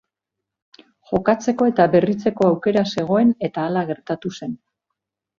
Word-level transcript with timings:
Jokatzeko 1.09 1.67
eta 1.71 1.85
berritzeko 1.95 2.47
aukera 2.53 2.83
zegoen 2.93 3.33
eta 3.49 3.65
hala 3.67 3.83
gertatu 3.91 4.33
zen. 4.41 4.57